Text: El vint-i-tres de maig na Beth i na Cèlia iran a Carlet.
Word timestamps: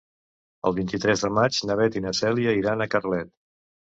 El 0.69 0.73
vint-i-tres 0.77 1.25
de 1.25 1.29
maig 1.37 1.59
na 1.71 1.77
Beth 1.81 1.99
i 2.01 2.03
na 2.05 2.13
Cèlia 2.21 2.57
iran 2.61 2.81
a 2.87 2.91
Carlet. 2.97 3.33